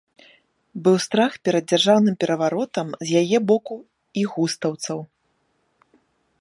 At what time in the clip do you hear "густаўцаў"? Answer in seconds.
4.33-4.99